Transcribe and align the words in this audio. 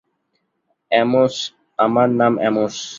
Amos, 0.91 1.35
আমার 1.79 2.07
নাম 2.19 2.33
Amos. 2.37 2.75